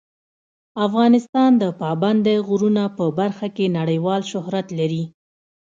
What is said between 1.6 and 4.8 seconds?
د پابندی غرونه په برخه کې نړیوال شهرت